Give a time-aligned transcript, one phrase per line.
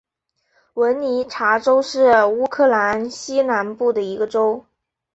[0.73, 4.65] 文尼察州是乌克兰西南部的一个州。